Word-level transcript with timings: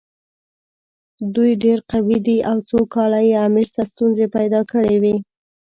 دوی 1.35 1.51
ډېر 1.63 1.79
قوي 1.91 2.17
دي 2.27 2.37
او 2.49 2.57
څو 2.69 2.79
کاله 2.93 3.19
یې 3.27 3.35
امیر 3.47 3.67
ته 3.75 3.81
ستونزې 3.91 4.25
پیدا 4.35 4.61
کړې 4.71 4.95
وې. 5.01 5.15